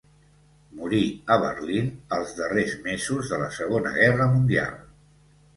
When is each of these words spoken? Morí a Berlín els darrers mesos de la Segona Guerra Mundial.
Morí 0.79 1.01
a 1.35 1.37
Berlín 1.43 1.91
els 2.19 2.33
darrers 2.39 2.73
mesos 2.87 3.31
de 3.35 3.41
la 3.45 3.51
Segona 3.59 3.93
Guerra 3.99 4.29
Mundial. 4.37 4.77